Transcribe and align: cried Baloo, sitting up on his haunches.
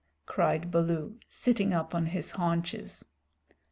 cried 0.25 0.71
Baloo, 0.71 1.19
sitting 1.29 1.73
up 1.73 1.93
on 1.93 2.07
his 2.07 2.31
haunches. 2.31 3.05